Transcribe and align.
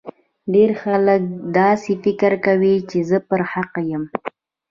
ډیر 0.53 0.69
خلګ 0.81 1.21
داسي 1.57 1.93
فکر 2.03 2.31
کوي 2.45 2.75
چي 2.89 2.99
زه 3.09 3.17
پر 3.29 3.41
حق 3.51 3.73
یم 3.91 4.03